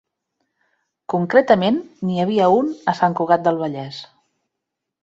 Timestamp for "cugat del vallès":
3.21-4.03